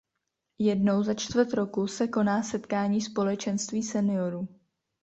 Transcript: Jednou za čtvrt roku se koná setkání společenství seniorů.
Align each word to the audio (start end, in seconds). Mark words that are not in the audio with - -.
Jednou 0.59 1.03
za 1.03 1.13
čtvrt 1.13 1.53
roku 1.53 1.87
se 1.87 2.07
koná 2.07 2.43
setkání 2.43 3.01
společenství 3.01 3.83
seniorů. 3.83 4.47